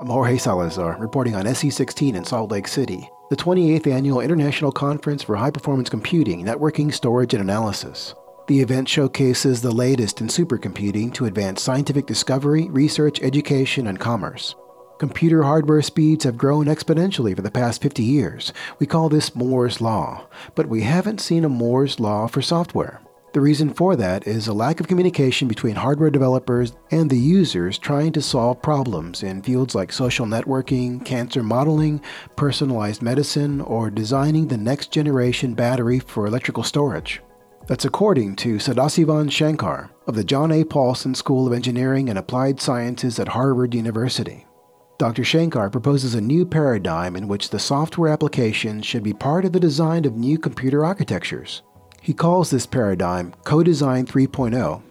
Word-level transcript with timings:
I'm 0.00 0.08
Jorge 0.08 0.38
Salazar, 0.38 0.96
reporting 0.98 1.36
on 1.36 1.44
SC16 1.44 2.16
in 2.16 2.24
Salt 2.24 2.50
Lake 2.50 2.66
City, 2.66 3.08
the 3.30 3.36
28th 3.36 3.86
Annual 3.86 4.22
International 4.22 4.72
Conference 4.72 5.22
for 5.22 5.36
High 5.36 5.52
Performance 5.52 5.88
Computing, 5.88 6.44
Networking, 6.44 6.92
Storage, 6.92 7.32
and 7.32 7.40
Analysis. 7.40 8.12
The 8.48 8.60
event 8.60 8.88
showcases 8.88 9.62
the 9.62 9.70
latest 9.70 10.20
in 10.20 10.26
supercomputing 10.26 11.14
to 11.14 11.26
advance 11.26 11.62
scientific 11.62 12.06
discovery, 12.06 12.68
research, 12.70 13.22
education, 13.22 13.86
and 13.86 14.00
commerce. 14.00 14.56
Computer 14.98 15.44
hardware 15.44 15.82
speeds 15.82 16.24
have 16.24 16.36
grown 16.36 16.66
exponentially 16.66 17.36
for 17.36 17.42
the 17.42 17.50
past 17.52 17.80
50 17.80 18.02
years. 18.02 18.52
We 18.80 18.86
call 18.86 19.08
this 19.08 19.36
Moore's 19.36 19.80
Law, 19.80 20.26
but 20.56 20.68
we 20.68 20.82
haven't 20.82 21.20
seen 21.20 21.44
a 21.44 21.48
Moore's 21.48 22.00
Law 22.00 22.26
for 22.26 22.42
software. 22.42 23.00
The 23.34 23.40
reason 23.40 23.74
for 23.74 23.96
that 23.96 24.28
is 24.28 24.46
a 24.46 24.52
lack 24.52 24.78
of 24.78 24.86
communication 24.86 25.48
between 25.48 25.74
hardware 25.74 26.08
developers 26.08 26.72
and 26.92 27.10
the 27.10 27.18
users 27.18 27.78
trying 27.78 28.12
to 28.12 28.22
solve 28.22 28.62
problems 28.62 29.24
in 29.24 29.42
fields 29.42 29.74
like 29.74 29.90
social 29.90 30.24
networking, 30.24 31.04
cancer 31.04 31.42
modeling, 31.42 32.00
personalized 32.36 33.02
medicine, 33.02 33.60
or 33.60 33.90
designing 33.90 34.46
the 34.46 34.56
next 34.56 34.92
generation 34.92 35.52
battery 35.52 35.98
for 35.98 36.28
electrical 36.28 36.62
storage. 36.62 37.22
That's 37.66 37.84
according 37.84 38.36
to 38.36 38.58
Sadasivan 38.58 39.32
Shankar 39.32 39.90
of 40.06 40.14
the 40.14 40.22
John 40.22 40.52
A. 40.52 40.62
Paulson 40.62 41.16
School 41.16 41.48
of 41.48 41.52
Engineering 41.52 42.08
and 42.08 42.20
Applied 42.20 42.60
Sciences 42.60 43.18
at 43.18 43.26
Harvard 43.26 43.74
University. 43.74 44.46
Dr. 44.96 45.24
Shankar 45.24 45.70
proposes 45.70 46.14
a 46.14 46.20
new 46.20 46.46
paradigm 46.46 47.16
in 47.16 47.26
which 47.26 47.50
the 47.50 47.58
software 47.58 48.12
application 48.12 48.80
should 48.80 49.02
be 49.02 49.12
part 49.12 49.44
of 49.44 49.52
the 49.52 49.58
design 49.58 50.04
of 50.04 50.14
new 50.14 50.38
computer 50.38 50.84
architectures. 50.84 51.64
He 52.04 52.12
calls 52.12 52.50
this 52.50 52.66
paradigm 52.66 53.32
Co-Design 53.44 54.04
3.0, 54.04 54.82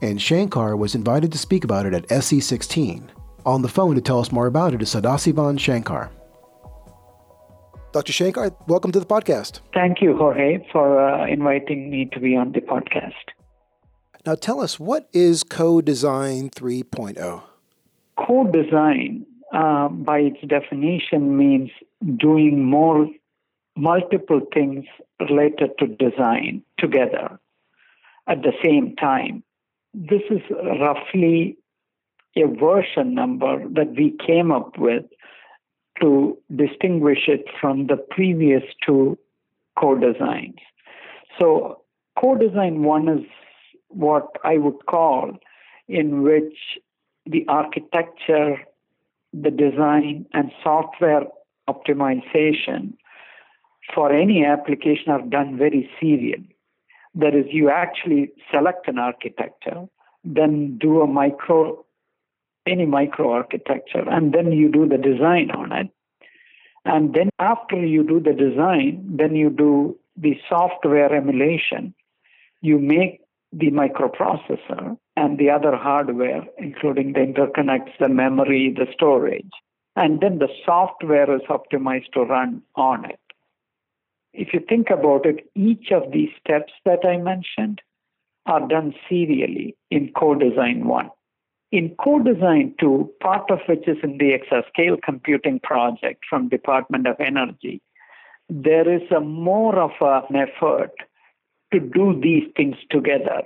and 0.00 0.22
Shankar 0.22 0.74
was 0.74 0.94
invited 0.94 1.30
to 1.32 1.36
speak 1.36 1.64
about 1.64 1.84
it 1.84 1.92
at 1.92 2.08
SC16. 2.08 3.10
On 3.44 3.60
the 3.60 3.68
phone 3.68 3.94
to 3.94 4.00
tell 4.00 4.18
us 4.20 4.32
more 4.32 4.46
about 4.46 4.72
it 4.72 4.80
is 4.80 4.88
Sadasivan 4.88 5.60
Shankar. 5.60 6.10
Dr. 7.92 8.14
Shankar, 8.14 8.52
welcome 8.68 8.90
to 8.90 8.98
the 8.98 9.04
podcast. 9.04 9.60
Thank 9.74 10.00
you, 10.00 10.16
Jorge, 10.16 10.66
for 10.72 10.98
uh, 10.98 11.26
inviting 11.26 11.90
me 11.90 12.08
to 12.10 12.18
be 12.18 12.34
on 12.36 12.52
the 12.52 12.62
podcast. 12.62 13.12
Now, 14.24 14.34
tell 14.34 14.62
us 14.62 14.80
what 14.80 15.10
is 15.12 15.42
Co-Design 15.42 16.48
3.0? 16.48 17.42
Co-design, 18.16 19.26
uh, 19.52 19.88
by 19.88 20.20
its 20.20 20.40
definition, 20.48 21.36
means 21.36 21.68
doing 22.16 22.64
more 22.64 23.10
multiple 23.76 24.40
things 24.52 24.84
related 25.20 25.70
to 25.78 25.86
design 25.86 26.62
together 26.78 27.38
at 28.26 28.42
the 28.42 28.52
same 28.62 28.94
time. 28.96 29.42
This 29.94 30.22
is 30.30 30.40
roughly 30.80 31.56
a 32.36 32.46
version 32.46 33.14
number 33.14 33.68
that 33.70 33.94
we 33.96 34.16
came 34.24 34.50
up 34.50 34.78
with 34.78 35.04
to 36.00 36.38
distinguish 36.54 37.28
it 37.28 37.44
from 37.60 37.86
the 37.86 37.96
previous 37.96 38.62
two 38.84 39.18
co-designs. 39.78 40.56
So 41.38 41.82
co-design 42.20 42.82
one 42.82 43.08
is 43.08 43.24
what 43.88 44.28
I 44.44 44.58
would 44.58 44.86
call 44.86 45.36
in 45.88 46.22
which 46.22 46.56
the 47.26 47.44
architecture, 47.48 48.56
the 49.32 49.50
design, 49.50 50.26
and 50.32 50.50
software 50.62 51.24
optimization 51.68 52.94
for 53.94 54.12
any 54.12 54.44
application 54.44 55.10
are 55.10 55.22
done 55.22 55.58
very 55.58 55.90
serially. 56.00 56.56
That 57.14 57.34
is, 57.34 57.46
you 57.50 57.70
actually 57.70 58.32
select 58.52 58.88
an 58.88 58.98
architecture, 58.98 59.86
then 60.24 60.78
do 60.78 61.02
a 61.02 61.06
micro, 61.06 61.84
any 62.66 62.86
micro 62.86 63.32
architecture, 63.32 64.08
and 64.08 64.32
then 64.32 64.52
you 64.52 64.70
do 64.70 64.88
the 64.88 64.98
design 64.98 65.50
on 65.50 65.72
it. 65.72 65.90
And 66.84 67.14
then 67.14 67.30
after 67.38 67.76
you 67.76 68.02
do 68.02 68.20
the 68.20 68.32
design, 68.32 69.04
then 69.16 69.36
you 69.36 69.50
do 69.50 69.98
the 70.16 70.36
software 70.48 71.14
emulation. 71.14 71.94
You 72.60 72.78
make 72.78 73.20
the 73.52 73.70
microprocessor 73.70 74.96
and 75.16 75.38
the 75.38 75.50
other 75.50 75.76
hardware, 75.76 76.44
including 76.58 77.12
the 77.12 77.20
interconnects, 77.20 77.98
the 78.00 78.08
memory, 78.08 78.74
the 78.74 78.86
storage. 78.92 79.50
And 79.94 80.20
then 80.20 80.38
the 80.38 80.48
software 80.64 81.34
is 81.34 81.42
optimized 81.50 82.12
to 82.14 82.22
run 82.22 82.62
on 82.74 83.04
it 83.04 83.20
if 84.32 84.52
you 84.52 84.60
think 84.68 84.90
about 84.90 85.26
it, 85.26 85.48
each 85.54 85.90
of 85.92 86.10
these 86.12 86.30
steps 86.40 86.72
that 86.84 87.04
I 87.04 87.16
mentioned 87.18 87.80
are 88.46 88.66
done 88.66 88.94
serially 89.08 89.76
in 89.90 90.12
co-design 90.16 90.86
1. 90.86 91.10
In 91.70 91.94
co-design 92.02 92.74
2, 92.80 93.12
part 93.20 93.50
of 93.50 93.60
which 93.66 93.86
is 93.86 93.98
in 94.02 94.18
the 94.18 94.36
exascale 94.36 95.00
computing 95.02 95.60
project 95.60 96.24
from 96.28 96.48
Department 96.48 97.06
of 97.06 97.16
Energy, 97.18 97.80
there 98.48 98.90
is 98.90 99.02
a 99.10 99.20
more 99.20 99.78
of 99.78 99.92
an 100.00 100.36
effort 100.36 100.92
to 101.72 101.80
do 101.80 102.18
these 102.20 102.44
things 102.56 102.76
together. 102.90 103.42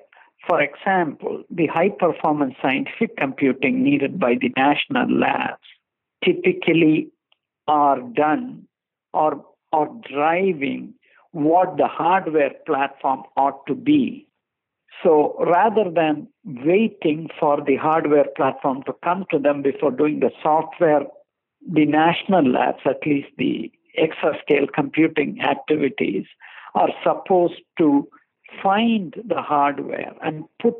For 0.49 0.61
example, 0.61 1.45
the 1.51 1.67
high 1.67 1.91
performance 1.91 2.55
scientific 2.61 3.17
computing 3.17 3.83
needed 3.83 4.19
by 4.19 4.35
the 4.41 4.53
national 4.57 5.11
labs 5.11 5.63
typically 6.25 7.09
are 7.69 8.01
done 8.01 8.67
or 9.13 9.45
or 9.77 9.89
driving 10.11 10.95
what 11.33 11.77
the 11.77 11.87
hardware 11.87 12.55
platform 12.65 13.23
ought 13.37 13.67
to 13.67 13.75
be. 13.75 14.27
So 15.03 15.37
rather 15.39 15.91
than 15.91 16.29
waiting 16.45 17.29
for 17.39 17.61
the 17.61 17.77
hardware 17.77 18.29
platform 18.37 18.83
to 18.85 18.95
come 19.05 19.27
to 19.31 19.39
them 19.39 19.61
before 19.61 19.91
doing 19.91 20.21
the 20.21 20.31
software, 20.43 21.03
the 21.71 21.85
national 21.85 22.51
labs, 22.51 22.81
at 22.87 23.07
least 23.07 23.29
the 23.37 23.71
exascale 23.99 24.73
computing 24.73 25.41
activities, 25.43 26.25
are 26.75 26.91
supposed 27.03 27.61
to 27.77 28.09
find 28.63 29.15
the 29.27 29.43
hardware 29.43 30.15
and 30.23 30.45
put 30.63 30.77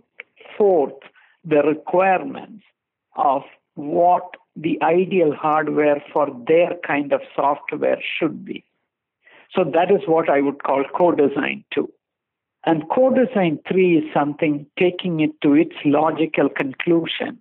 forth 0.57 1.01
the 1.45 1.63
requirements 1.63 2.65
of 3.17 3.43
what 3.75 4.37
the 4.57 4.79
ideal 4.83 5.35
hardware 5.35 6.03
for 6.13 6.29
their 6.49 6.73
kind 6.87 7.13
of 7.13 7.21
software 7.35 8.01
should 8.19 8.45
be. 8.45 8.65
So 9.57 9.65
that 9.65 9.91
is 9.91 10.03
what 10.07 10.29
I 10.29 10.43
would 10.43 10.63
call 10.63 10.85
co-design 10.97 11.65
2. 11.75 11.89
And 12.67 12.85
co-design 12.95 13.61
3 13.69 13.99
is 13.99 14.05
something 14.13 14.67
taking 14.79 15.21
it 15.21 15.31
to 15.43 15.55
its 15.55 15.75
logical 15.85 16.49
conclusion 16.51 17.39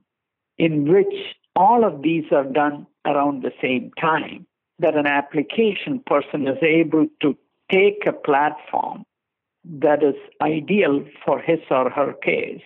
in 0.58 0.90
which 0.92 1.14
all 1.56 1.84
of 1.84 2.04
these 2.04 2.26
are 2.32 2.46
done 2.46 2.88
around 3.06 3.44
the 3.44 3.52
same 3.62 3.92
time. 4.00 4.48
That 4.80 4.96
an 4.96 5.08
application 5.08 6.02
person 6.06 6.48
is 6.48 6.62
able 6.62 7.08
to 7.22 7.38
take 7.72 8.06
a 8.06 8.14
platform 8.14 9.04
that 9.64 10.04
is 10.04 10.16
ideal 10.42 11.04
for 11.26 11.40
his 11.40 11.60
or 11.72 11.90
her 11.90 12.14
case, 12.14 12.62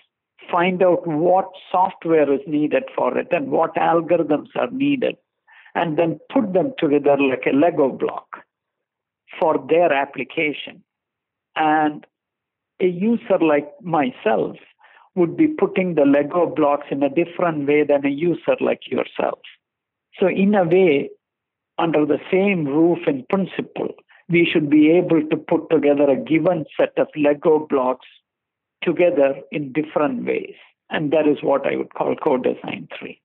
find 0.51 0.83
out 0.83 1.07
what 1.07 1.49
software 1.71 2.31
is 2.31 2.41
needed 2.45 2.83
for 2.95 3.17
it 3.17 3.27
and 3.31 3.51
what 3.51 3.75
algorithms 3.75 4.49
are 4.55 4.69
needed, 4.71 5.15
and 5.75 5.97
then 5.97 6.19
put 6.33 6.53
them 6.53 6.73
together 6.77 7.15
like 7.17 7.45
a 7.45 7.55
Lego 7.55 7.89
block 7.89 8.43
for 9.39 9.63
their 9.69 9.91
application. 9.91 10.83
And 11.55 12.05
a 12.81 12.87
user 12.87 13.37
like 13.41 13.69
myself 13.81 14.57
would 15.15 15.35
be 15.35 15.47
putting 15.47 15.95
the 15.95 16.05
Lego 16.05 16.45
blocks 16.45 16.87
in 16.91 17.03
a 17.03 17.09
different 17.09 17.67
way 17.67 17.83
than 17.83 18.05
a 18.05 18.09
user 18.09 18.55
like 18.61 18.81
yourself. 18.89 19.39
So, 20.19 20.27
in 20.27 20.55
a 20.55 20.63
way, 20.63 21.09
under 21.77 22.05
the 22.05 22.19
same 22.31 22.65
roof 22.65 22.99
in 23.07 23.25
principle, 23.29 23.93
we 24.29 24.47
should 24.51 24.69
be 24.69 24.91
able 24.91 25.21
to 25.29 25.37
put 25.37 25.69
together 25.69 26.09
a 26.09 26.15
given 26.15 26.65
set 26.77 26.93
of 26.97 27.07
Lego 27.15 27.65
blocks 27.69 28.07
together 28.83 29.35
in 29.51 29.73
different 29.73 30.25
ways. 30.25 30.55
And 30.89 31.11
that 31.11 31.27
is 31.27 31.37
what 31.41 31.65
I 31.65 31.75
would 31.75 31.93
call 31.93 32.15
co 32.15 32.37
design 32.37 32.87
3. 32.99 33.19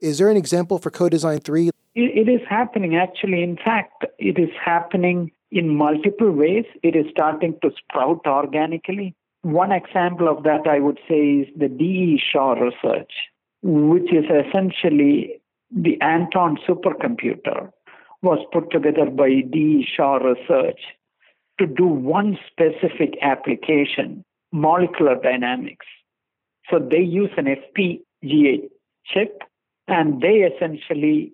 Is 0.00 0.18
there 0.18 0.30
an 0.30 0.36
example 0.36 0.78
for 0.78 0.90
co 0.90 1.08
design 1.08 1.40
3? 1.40 1.70
It 1.94 2.28
is 2.28 2.40
happening 2.48 2.96
actually. 2.96 3.42
In 3.42 3.56
fact, 3.56 4.04
it 4.18 4.38
is 4.38 4.50
happening 4.64 5.30
in 5.50 5.74
multiple 5.74 6.30
ways. 6.30 6.64
It 6.82 6.94
is 6.94 7.06
starting 7.10 7.58
to 7.62 7.70
sprout 7.78 8.20
organically. 8.26 9.14
One 9.42 9.72
example 9.72 10.28
of 10.28 10.44
that 10.44 10.66
I 10.66 10.80
would 10.80 10.98
say 11.08 11.20
is 11.40 11.48
the 11.56 11.68
D.E. 11.68 12.22
Shaw 12.30 12.52
research, 12.52 13.12
which 13.62 14.12
is 14.12 14.24
essentially 14.24 15.40
the 15.70 16.00
Anton 16.00 16.58
supercomputer 16.68 17.70
was 18.22 18.38
put 18.52 18.70
together 18.70 19.06
by 19.06 19.28
D.E. 19.28 19.86
Shaw 19.96 20.16
Research 20.16 20.80
to 21.58 21.66
do 21.66 21.86
one 21.86 22.38
specific 22.50 23.14
application, 23.22 24.24
molecular 24.52 25.16
dynamics. 25.16 25.86
So 26.70 26.78
they 26.78 27.00
use 27.00 27.30
an 27.36 27.46
FPGA 27.46 28.68
chip 29.06 29.42
and 29.88 30.20
they 30.20 30.48
essentially 30.52 31.32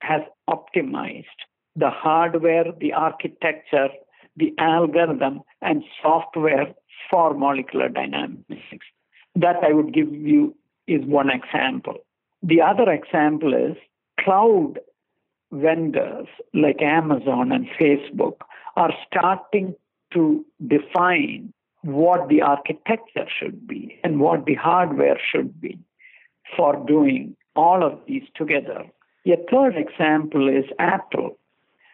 have 0.00 0.22
optimized 0.48 1.24
the 1.76 1.90
hardware, 1.90 2.66
the 2.78 2.92
architecture, 2.92 3.88
the 4.36 4.52
algorithm, 4.58 5.40
and 5.62 5.82
software 6.02 6.74
for 7.10 7.34
molecular 7.34 7.88
dynamics. 7.88 8.86
That 9.34 9.56
I 9.62 9.72
would 9.72 9.94
give 9.94 10.12
you 10.12 10.54
is 10.86 11.04
one 11.04 11.30
example. 11.30 11.94
The 12.42 12.60
other 12.62 12.90
example 12.90 13.54
is 13.54 13.76
cloud 14.18 14.78
vendors 15.52 16.28
like 16.54 16.80
Amazon 16.80 17.52
and 17.52 17.66
Facebook 17.80 18.36
are 18.76 18.92
starting 19.06 19.74
to 20.12 20.44
define 20.66 21.52
what 21.82 22.28
the 22.28 22.42
architecture 22.42 23.26
should 23.38 23.66
be 23.66 23.98
and 24.04 24.20
what 24.20 24.44
the 24.44 24.54
hardware 24.54 25.18
should 25.32 25.60
be 25.60 25.78
for 26.56 26.76
doing 26.86 27.36
all 27.56 27.84
of 27.84 27.98
these 28.06 28.24
together. 28.34 28.84
A 29.26 29.36
third 29.50 29.76
example 29.76 30.48
is 30.48 30.64
Apple. 30.78 31.38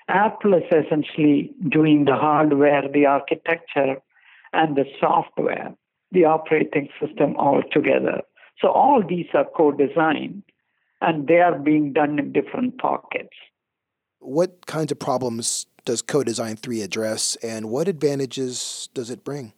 Apple 0.08 0.54
is 0.54 0.62
essentially 0.70 1.52
doing 1.68 2.04
the 2.04 2.14
hardware, 2.14 2.82
the 2.92 3.06
architecture, 3.06 3.96
and 4.52 4.76
the 4.76 4.84
software, 5.00 5.74
the 6.12 6.24
operating 6.24 6.88
system 7.00 7.36
all 7.36 7.62
together. 7.72 8.22
So 8.60 8.68
all 8.68 9.02
these 9.06 9.26
are 9.34 9.44
co-designed 9.56 10.42
and 11.00 11.26
they 11.26 11.40
are 11.40 11.58
being 11.58 11.92
done 11.92 12.18
in 12.18 12.32
different 12.32 12.78
pockets. 12.78 13.36
What 14.20 14.66
kinds 14.66 14.92
of 14.92 14.98
problems 14.98 15.66
does 15.84 16.02
Co-Design 16.02 16.56
3 16.56 16.82
address 16.82 17.36
and 17.42 17.70
what 17.70 17.88
advantages 17.88 18.88
does 18.94 19.10
it 19.10 19.24
bring? 19.24 19.52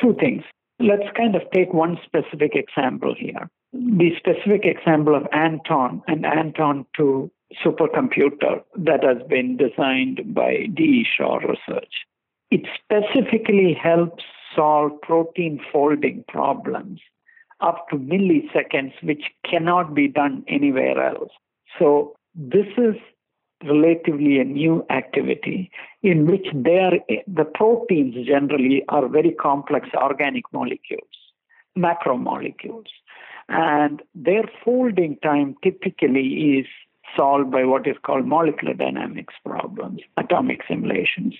Two 0.00 0.14
things. 0.18 0.42
Let's 0.80 1.08
kind 1.16 1.36
of 1.36 1.42
take 1.52 1.72
one 1.72 1.98
specific 2.04 2.52
example 2.54 3.14
here. 3.16 3.48
The 3.72 4.10
specific 4.18 4.64
example 4.64 5.14
of 5.14 5.26
Anton 5.32 6.02
and 6.06 6.26
Anton 6.26 6.84
2 6.96 7.30
supercomputer 7.64 8.62
that 8.76 9.02
has 9.02 9.26
been 9.28 9.56
designed 9.56 10.34
by 10.34 10.66
D. 10.74 11.06
Shaw 11.16 11.36
Research. 11.36 12.04
It 12.50 12.66
specifically 12.76 13.72
helps 13.72 14.24
solve 14.54 15.00
protein 15.00 15.58
folding 15.72 16.24
problems 16.28 17.00
up 17.60 17.88
to 17.88 17.96
milliseconds, 17.96 18.92
which 19.02 19.24
cannot 19.48 19.94
be 19.94 20.08
done 20.08 20.44
anywhere 20.48 21.02
else. 21.02 21.30
So, 21.78 22.14
this 22.34 22.66
is 22.76 22.96
relatively 23.64 24.38
a 24.38 24.44
new 24.44 24.84
activity 24.90 25.70
in 26.02 26.26
which 26.26 26.46
are, 26.48 26.98
the 27.26 27.44
proteins 27.54 28.26
generally 28.26 28.82
are 28.88 29.08
very 29.08 29.32
complex 29.32 29.88
organic 29.94 30.44
molecules, 30.52 31.08
macromolecules. 31.78 32.88
And 33.52 34.02
their 34.14 34.44
folding 34.64 35.18
time 35.22 35.56
typically 35.62 36.58
is 36.58 36.66
solved 37.16 37.50
by 37.50 37.64
what 37.64 37.86
is 37.86 37.96
called 38.02 38.26
molecular 38.26 38.72
dynamics 38.72 39.34
problems, 39.44 40.00
atomic 40.16 40.60
simulations. 40.66 41.34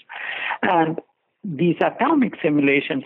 And 0.62 1.00
these 1.42 1.76
atomic 1.80 2.34
simulations, 2.42 3.04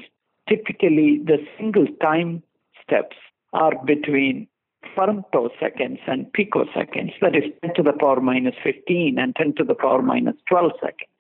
typically 0.49 1.21
the 1.25 1.39
single 1.57 1.87
time 2.03 2.43
steps 2.83 3.17
are 3.53 3.73
between 3.85 4.49
femtoseconds 4.97 6.01
and 6.07 6.27
picoseconds, 6.33 7.13
that 7.21 7.37
is 7.37 7.45
10 7.63 7.75
to 7.77 7.83
the 7.83 7.93
power 7.93 8.21
minus 8.21 8.55
15 8.63 9.19
and 9.19 9.37
10 9.37 9.55
to 9.59 9.65
the 9.65 9.75
power 9.75 10.03
minus 10.03 10.37
12 10.49 10.73
seconds. 10.81 11.11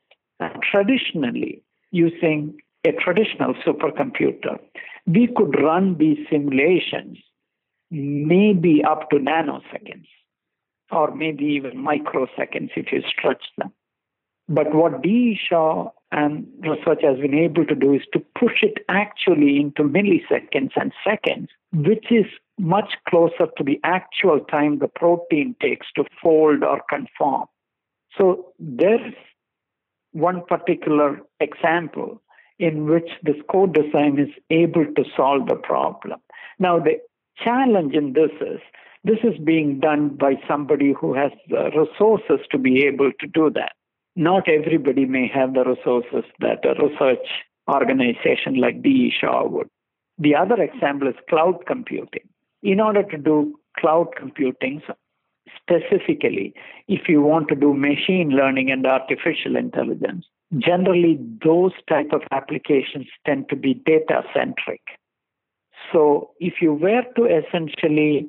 And 0.40 0.62
traditionally, 0.62 1.62
using 1.90 2.58
a 2.84 2.92
traditional 2.92 3.54
supercomputer, 3.66 4.58
we 5.06 5.28
could 5.34 5.60
run 5.60 5.96
these 5.98 6.18
simulations 6.30 7.18
maybe 7.90 8.82
up 8.84 9.10
to 9.10 9.16
nanoseconds 9.16 10.06
or 10.90 11.14
maybe 11.14 11.44
even 11.44 11.84
microseconds 11.84 12.70
if 12.76 12.92
you 12.92 13.02
stretch 13.08 13.44
them. 13.58 13.72
But 14.48 14.74
what 14.74 15.02
D. 15.02 15.36
Shaw 15.48 15.90
and 16.12 16.46
research 16.60 17.00
has 17.02 17.18
been 17.18 17.34
able 17.34 17.66
to 17.66 17.74
do 17.74 17.94
is 17.94 18.02
to 18.12 18.20
push 18.38 18.62
it 18.62 18.84
actually 18.88 19.58
into 19.58 19.82
milliseconds 19.82 20.70
and 20.76 20.92
seconds, 21.04 21.48
which 21.72 22.06
is 22.10 22.26
much 22.58 22.92
closer 23.08 23.48
to 23.56 23.64
the 23.64 23.80
actual 23.82 24.40
time 24.40 24.78
the 24.78 24.88
protein 24.88 25.56
takes 25.60 25.86
to 25.96 26.04
fold 26.22 26.62
or 26.62 26.80
conform. 26.88 27.46
So 28.16 28.52
there's 28.58 29.14
one 30.12 30.42
particular 30.48 31.20
example 31.40 32.22
in 32.58 32.86
which 32.86 33.10
this 33.22 33.36
co-design 33.50 34.18
is 34.18 34.30
able 34.48 34.86
to 34.86 35.04
solve 35.14 35.48
the 35.48 35.56
problem. 35.56 36.20
Now 36.58 36.78
the 36.78 36.98
challenge 37.42 37.94
in 37.94 38.12
this 38.12 38.30
is 38.40 38.60
this 39.04 39.18
is 39.22 39.38
being 39.44 39.78
done 39.78 40.16
by 40.16 40.34
somebody 40.48 40.92
who 40.98 41.14
has 41.14 41.30
the 41.48 41.70
resources 41.76 42.44
to 42.50 42.58
be 42.58 42.84
able 42.84 43.12
to 43.20 43.26
do 43.26 43.50
that. 43.50 43.72
Not 44.16 44.48
everybody 44.48 45.04
may 45.04 45.28
have 45.32 45.54
the 45.54 45.64
resources 45.64 46.24
that 46.40 46.64
a 46.64 46.74
research 46.82 47.26
organization 47.72 48.56
like 48.60 48.82
DE 48.82 49.12
Shaw 49.20 49.46
would. 49.46 49.68
The 50.18 50.34
other 50.34 50.60
example 50.60 51.08
is 51.08 51.14
cloud 51.28 51.66
computing. 51.66 52.28
In 52.62 52.80
order 52.80 53.02
to 53.02 53.18
do 53.18 53.54
cloud 53.78 54.08
computing, 54.16 54.82
specifically, 55.60 56.54
if 56.88 57.08
you 57.08 57.22
want 57.22 57.48
to 57.48 57.54
do 57.54 57.74
machine 57.74 58.30
learning 58.30 58.70
and 58.70 58.86
artificial 58.86 59.56
intelligence, 59.56 60.26
generally 60.58 61.18
those 61.44 61.72
type 61.88 62.12
of 62.12 62.22
applications 62.30 63.06
tend 63.26 63.48
to 63.50 63.56
be 63.56 63.74
data 63.74 64.22
centric. 64.34 64.80
So 65.92 66.30
if 66.40 66.54
you 66.60 66.74
were 66.74 67.02
to 67.16 67.24
essentially 67.24 68.28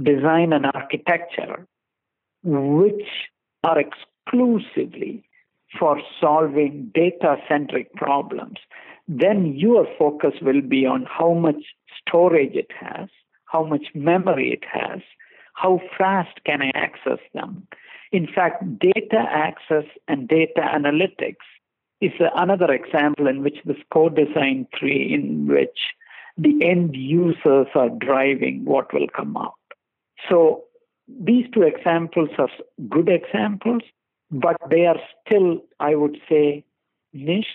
design 0.00 0.52
an 0.52 0.64
architecture 0.64 1.66
which 2.42 3.08
are 3.64 3.78
exclusively 3.78 5.24
for 5.78 6.00
solving 6.20 6.90
data 6.94 7.36
centric 7.48 7.92
problems, 7.94 8.58
then 9.08 9.54
your 9.56 9.86
focus 9.98 10.34
will 10.42 10.60
be 10.60 10.86
on 10.86 11.06
how 11.06 11.34
much 11.34 11.62
storage 12.00 12.54
it 12.54 12.70
has, 12.78 13.08
how 13.46 13.64
much 13.64 13.86
memory 13.94 14.52
it 14.52 14.64
has, 14.70 15.00
how 15.54 15.80
fast 15.98 16.40
can 16.44 16.62
I 16.62 16.70
access 16.74 17.18
them. 17.34 17.66
In 18.10 18.26
fact, 18.26 18.78
data 18.78 19.24
access 19.30 19.84
and 20.08 20.28
data 20.28 20.60
analytics 20.60 21.46
is 22.00 22.12
another 22.34 22.72
example 22.72 23.26
in 23.26 23.42
which 23.42 23.58
this 23.64 23.76
co-design 23.92 24.66
3 24.78 25.14
in 25.14 25.46
which 25.46 25.78
the 26.36 26.58
end 26.62 26.94
users 26.96 27.66
are 27.74 27.90
driving 27.90 28.64
what 28.64 28.92
will 28.92 29.08
come 29.14 29.36
out. 29.36 29.54
So 30.28 30.64
these 31.08 31.46
two 31.52 31.62
examples 31.62 32.30
are 32.38 32.48
good 32.88 33.08
examples, 33.08 33.82
but 34.30 34.56
they 34.70 34.86
are 34.86 34.98
still, 35.26 35.62
I 35.80 35.94
would 35.94 36.16
say, 36.28 36.64
niche 37.12 37.46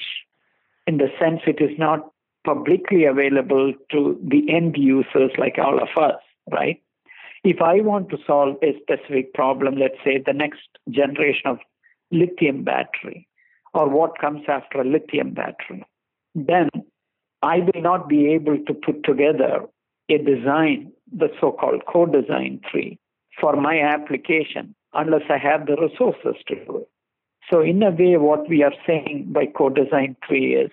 in 0.85 0.97
the 0.97 1.09
sense 1.19 1.41
it 1.47 1.61
is 1.61 1.77
not 1.77 2.11
publicly 2.45 3.05
available 3.05 3.73
to 3.91 4.19
the 4.23 4.53
end 4.53 4.75
users 4.77 5.31
like 5.37 5.57
all 5.57 5.79
of 5.81 5.89
us, 6.01 6.21
right? 6.51 6.81
If 7.43 7.61
I 7.61 7.81
want 7.81 8.09
to 8.09 8.17
solve 8.25 8.55
a 8.63 8.73
specific 8.81 9.33
problem, 9.33 9.75
let's 9.75 9.97
say 10.03 10.21
the 10.25 10.33
next 10.33 10.67
generation 10.89 11.45
of 11.45 11.59
lithium 12.11 12.63
battery 12.63 13.27
or 13.73 13.89
what 13.89 14.17
comes 14.19 14.43
after 14.47 14.81
a 14.81 14.85
lithium 14.85 15.33
battery, 15.33 15.85
then 16.35 16.69
I 17.41 17.59
will 17.59 17.81
not 17.81 18.09
be 18.09 18.27
able 18.33 18.57
to 18.65 18.73
put 18.73 19.03
together 19.03 19.61
a 20.09 20.17
design, 20.17 20.91
the 21.11 21.29
so 21.39 21.51
called 21.51 21.83
co 21.87 22.05
design 22.05 22.61
3, 22.71 22.97
for 23.39 23.55
my 23.55 23.79
application 23.79 24.73
unless 24.93 25.23
I 25.29 25.37
have 25.37 25.67
the 25.67 25.75
resources 25.75 26.41
to 26.47 26.55
do 26.65 26.77
it. 26.77 26.89
So, 27.49 27.61
in 27.61 27.83
a 27.83 27.91
way, 27.91 28.17
what 28.17 28.49
we 28.49 28.63
are 28.63 28.73
saying 28.85 29.27
by 29.29 29.45
co 29.45 29.69
design 29.69 30.15
3 30.27 30.55
is 30.55 30.71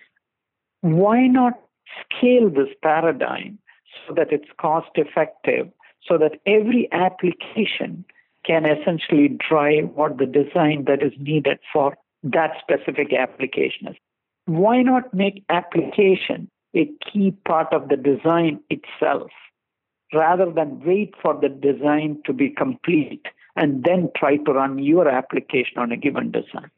why 0.80 1.26
not 1.26 1.54
scale 2.02 2.50
this 2.50 2.74
paradigm 2.82 3.58
so 4.06 4.14
that 4.14 4.32
it's 4.32 4.48
cost 4.60 4.90
effective, 4.94 5.68
so 6.06 6.18
that 6.18 6.40
every 6.46 6.88
application 6.92 8.04
can 8.44 8.66
essentially 8.66 9.28
drive 9.28 9.88
what 9.94 10.18
the 10.18 10.26
design 10.26 10.84
that 10.86 11.02
is 11.02 11.12
needed 11.18 11.58
for 11.72 11.96
that 12.22 12.52
specific 12.60 13.12
application 13.12 13.88
is. 13.88 13.96
Why 14.46 14.82
not 14.82 15.14
make 15.14 15.44
application 15.48 16.50
a 16.74 16.90
key 17.10 17.32
part 17.46 17.72
of 17.72 17.88
the 17.88 17.96
design 17.96 18.60
itself 18.70 19.30
rather 20.12 20.50
than 20.50 20.80
wait 20.84 21.14
for 21.20 21.38
the 21.40 21.48
design 21.48 22.20
to 22.24 22.32
be 22.32 22.50
complete 22.50 23.26
and 23.56 23.84
then 23.84 24.10
try 24.16 24.36
to 24.36 24.52
run 24.52 24.78
your 24.78 25.08
application 25.08 25.78
on 25.78 25.92
a 25.92 25.96
given 25.96 26.30
design. 26.30 26.70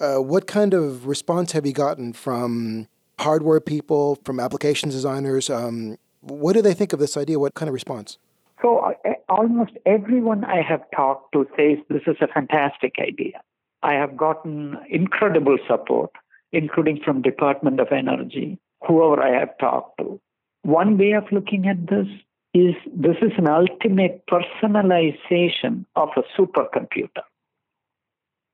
Uh, 0.00 0.16
what 0.16 0.46
kind 0.46 0.74
of 0.74 1.06
response 1.06 1.52
have 1.52 1.64
you 1.64 1.72
gotten 1.72 2.12
from 2.12 2.88
hardware 3.18 3.60
people, 3.60 4.18
from 4.24 4.40
applications 4.40 4.94
designers? 4.94 5.48
Um, 5.48 5.98
what 6.20 6.54
do 6.54 6.62
they 6.62 6.74
think 6.74 6.92
of 6.92 6.98
this 6.98 7.16
idea? 7.16 7.38
What 7.38 7.54
kind 7.54 7.68
of 7.68 7.74
response? 7.74 8.18
So, 8.60 8.78
uh, 8.78 8.92
almost 9.28 9.72
everyone 9.84 10.44
I 10.44 10.62
have 10.62 10.82
talked 10.94 11.32
to 11.32 11.46
says 11.56 11.78
this 11.88 12.02
is 12.06 12.16
a 12.20 12.26
fantastic 12.26 12.94
idea. 12.98 13.42
I 13.82 13.92
have 13.92 14.16
gotten 14.16 14.78
incredible 14.88 15.58
support, 15.68 16.10
including 16.52 17.00
from 17.04 17.20
Department 17.20 17.78
of 17.78 17.88
Energy, 17.92 18.58
whoever 18.86 19.22
I 19.22 19.38
have 19.38 19.56
talked 19.58 19.98
to. 19.98 20.20
One 20.62 20.96
way 20.96 21.12
of 21.12 21.24
looking 21.30 21.66
at 21.68 21.86
this 21.86 22.06
is 22.54 22.74
this 22.94 23.16
is 23.20 23.32
an 23.36 23.48
ultimate 23.48 24.24
personalization 24.26 25.84
of 25.96 26.08
a 26.16 26.22
supercomputer. 26.40 27.24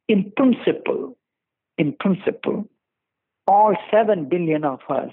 In 0.09 0.33
principle, 0.37 1.17
in 1.79 1.95
principle, 2.01 2.67
all 3.47 3.77
7 3.91 4.29
billion 4.29 4.65
of 4.65 4.81
us, 4.89 5.11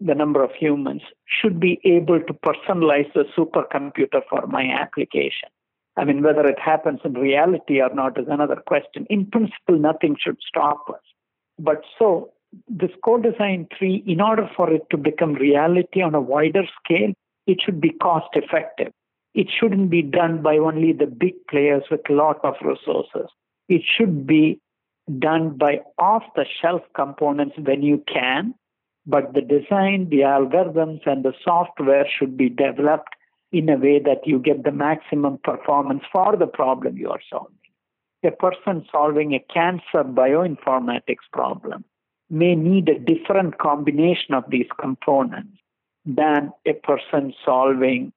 the 0.00 0.14
number 0.14 0.42
of 0.42 0.50
humans, 0.58 1.02
should 1.26 1.58
be 1.60 1.80
able 1.84 2.20
to 2.20 2.34
personalize 2.34 3.10
the 3.14 3.24
supercomputer 3.36 4.20
for 4.28 4.46
my 4.46 4.64
application. 4.64 5.48
I 5.96 6.04
mean, 6.04 6.22
whether 6.22 6.46
it 6.46 6.58
happens 6.58 7.00
in 7.04 7.14
reality 7.14 7.80
or 7.80 7.94
not 7.94 8.18
is 8.18 8.26
another 8.28 8.60
question. 8.66 9.06
In 9.08 9.26
principle, 9.26 9.78
nothing 9.78 10.16
should 10.20 10.38
stop 10.46 10.84
us. 10.90 11.00
But 11.58 11.82
so, 11.98 12.33
this 12.68 12.90
co-design 13.04 13.68
3, 13.78 14.04
in 14.06 14.20
order 14.20 14.48
for 14.56 14.72
it 14.72 14.82
to 14.90 14.96
become 14.96 15.34
reality 15.34 16.02
on 16.02 16.14
a 16.14 16.20
wider 16.20 16.64
scale, 16.82 17.12
it 17.46 17.58
should 17.64 17.80
be 17.80 17.90
cost 17.90 18.28
effective. 18.34 18.92
It 19.34 19.48
shouldn't 19.50 19.90
be 19.90 20.02
done 20.02 20.42
by 20.42 20.58
only 20.58 20.92
the 20.92 21.06
big 21.06 21.34
players 21.50 21.82
with 21.90 22.00
a 22.08 22.12
lot 22.12 22.38
of 22.44 22.54
resources. 22.62 23.28
It 23.68 23.82
should 23.84 24.26
be 24.26 24.60
done 25.18 25.56
by 25.56 25.80
off 25.98 26.22
the 26.34 26.46
shelf 26.60 26.82
components 26.94 27.56
when 27.58 27.82
you 27.82 28.02
can, 28.12 28.54
but 29.06 29.34
the 29.34 29.42
design, 29.42 30.08
the 30.08 30.20
algorithms, 30.20 31.00
and 31.06 31.24
the 31.24 31.34
software 31.44 32.06
should 32.18 32.36
be 32.36 32.48
developed 32.48 33.14
in 33.52 33.68
a 33.68 33.76
way 33.76 33.98
that 33.98 34.26
you 34.26 34.38
get 34.38 34.64
the 34.64 34.72
maximum 34.72 35.38
performance 35.44 36.02
for 36.10 36.36
the 36.36 36.46
problem 36.46 36.96
you 36.96 37.10
are 37.10 37.20
solving. 37.30 37.54
A 38.24 38.30
person 38.30 38.86
solving 38.90 39.34
a 39.34 39.44
cancer 39.52 40.02
bioinformatics 40.02 41.28
problem 41.32 41.84
may 42.34 42.56
need 42.56 42.88
a 42.88 42.98
different 42.98 43.58
combination 43.58 44.34
of 44.34 44.44
these 44.48 44.66
components 44.80 45.56
than 46.04 46.52
a 46.66 46.72
person 46.72 47.32
solving 47.44 48.12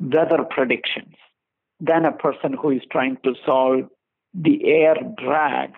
weather 0.00 0.44
predictions, 0.50 1.14
than 1.78 2.04
a 2.04 2.12
person 2.12 2.52
who 2.52 2.70
is 2.70 2.82
trying 2.90 3.16
to 3.22 3.34
solve 3.46 3.88
the 4.34 4.66
air 4.66 4.96
drag 5.16 5.70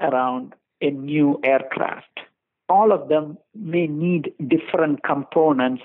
around 0.00 0.54
a 0.80 0.90
new 0.90 1.38
aircraft. 1.44 2.20
All 2.70 2.90
of 2.90 3.08
them 3.08 3.36
may 3.54 3.86
need 3.86 4.32
different 4.48 5.02
components 5.02 5.82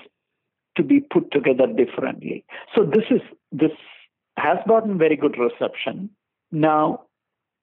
to 0.76 0.82
be 0.82 1.00
put 1.00 1.30
together 1.32 1.66
differently. 1.66 2.44
So 2.74 2.84
this 2.84 3.04
is 3.10 3.20
this 3.52 3.72
has 4.38 4.58
gotten 4.66 4.96
very 4.96 5.16
good 5.16 5.36
reception. 5.38 6.10
Now, 6.50 7.02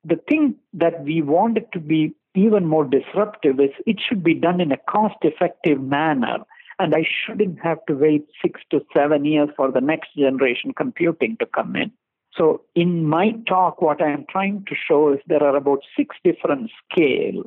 the 0.03 0.19
thing 0.29 0.55
that 0.73 1.03
we 1.03 1.21
wanted 1.21 1.71
to 1.73 1.79
be 1.79 2.13
even 2.35 2.65
more 2.65 2.85
disruptive 2.85 3.59
is 3.59 3.71
it 3.85 3.97
should 3.99 4.23
be 4.23 4.33
done 4.33 4.59
in 4.59 4.71
a 4.71 4.77
cost-effective 4.77 5.81
manner, 5.81 6.37
and 6.79 6.95
I 6.95 7.05
shouldn't 7.05 7.59
have 7.59 7.85
to 7.87 7.93
wait 7.93 8.25
six 8.41 8.61
to 8.71 8.81
seven 8.93 9.25
years 9.25 9.49
for 9.55 9.71
the 9.71 9.81
next 9.81 10.15
generation 10.17 10.73
computing 10.75 11.37
to 11.39 11.45
come 11.45 11.75
in. 11.75 11.91
So, 12.35 12.61
in 12.73 13.05
my 13.05 13.33
talk, 13.47 13.81
what 13.81 14.01
I 14.01 14.09
am 14.09 14.25
trying 14.27 14.65
to 14.67 14.75
show 14.75 15.13
is 15.13 15.19
there 15.27 15.43
are 15.43 15.55
about 15.55 15.81
six 15.95 16.15
different 16.23 16.71
scales 16.91 17.45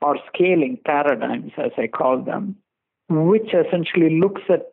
or 0.00 0.16
scaling 0.34 0.78
paradigms, 0.84 1.52
as 1.58 1.72
I 1.76 1.88
call 1.88 2.22
them, 2.22 2.56
which 3.10 3.52
essentially 3.52 4.18
looks 4.18 4.42
at 4.48 4.72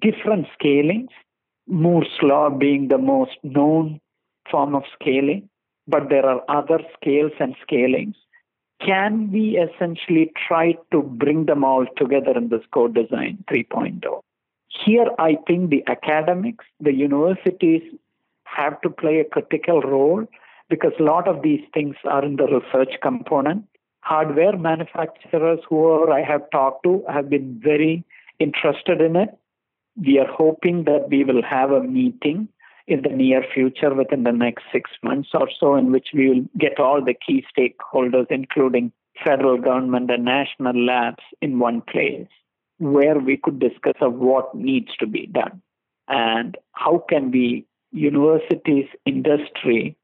different 0.00 0.46
scalings, 0.58 1.10
Moore's 1.66 2.08
law 2.22 2.48
being 2.50 2.88
the 2.88 2.98
most 2.98 3.36
known 3.42 4.00
form 4.50 4.74
of 4.74 4.84
scaling, 4.98 5.48
but 5.86 6.08
there 6.08 6.26
are 6.26 6.42
other 6.48 6.80
scales 6.94 7.32
and 7.38 7.54
scalings. 7.62 8.16
Can 8.84 9.30
we 9.32 9.58
essentially 9.58 10.32
try 10.46 10.74
to 10.92 11.02
bring 11.02 11.46
them 11.46 11.64
all 11.64 11.86
together 11.96 12.36
in 12.36 12.48
this 12.48 12.62
co-design 12.72 13.44
3.0? 13.50 14.20
Here, 14.84 15.06
I 15.18 15.38
think 15.46 15.70
the 15.70 15.82
academics, 15.86 16.64
the 16.80 16.92
universities, 16.92 17.82
have 18.44 18.80
to 18.82 18.90
play 18.90 19.20
a 19.20 19.24
critical 19.24 19.80
role 19.80 20.26
because 20.68 20.92
a 20.98 21.02
lot 21.02 21.28
of 21.28 21.42
these 21.42 21.62
things 21.72 21.96
are 22.04 22.24
in 22.24 22.36
the 22.36 22.46
research 22.46 22.94
component. 23.02 23.64
Hardware 24.00 24.56
manufacturers, 24.56 25.60
who 25.68 26.10
I 26.12 26.22
have 26.22 26.48
talked 26.50 26.84
to, 26.84 27.04
have 27.08 27.30
been 27.30 27.60
very 27.62 28.04
interested 28.38 29.00
in 29.00 29.16
it. 29.16 29.30
We 29.96 30.18
are 30.18 30.30
hoping 30.30 30.84
that 30.84 31.08
we 31.08 31.24
will 31.24 31.42
have 31.42 31.70
a 31.70 31.82
meeting 31.82 32.48
in 32.86 33.02
the 33.02 33.08
near 33.08 33.42
future 33.52 33.94
within 33.94 34.22
the 34.22 34.32
next 34.32 34.64
six 34.72 34.90
months 35.02 35.30
or 35.34 35.48
so, 35.58 35.74
in 35.74 35.90
which 35.90 36.08
we 36.14 36.28
will 36.28 36.44
get 36.58 36.78
all 36.78 37.04
the 37.04 37.14
key 37.14 37.44
stakeholders, 37.56 38.26
including 38.30 38.92
federal 39.24 39.58
government 39.58 40.10
and 40.10 40.24
national 40.24 40.76
labs, 40.84 41.22
in 41.40 41.58
one 41.58 41.80
place 41.80 42.28
where 42.78 43.18
we 43.18 43.36
could 43.36 43.58
discuss 43.58 43.94
of 44.00 44.14
what 44.14 44.54
needs 44.54 44.94
to 44.98 45.06
be 45.06 45.26
done 45.26 45.62
and 46.08 46.56
how 46.72 47.02
can 47.08 47.30
we 47.30 47.66
universities, 47.92 48.86
industry, 49.04 49.96